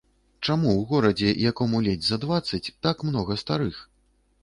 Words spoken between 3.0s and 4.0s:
многа старых?